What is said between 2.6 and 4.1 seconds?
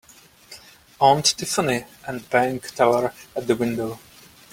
teller at the window.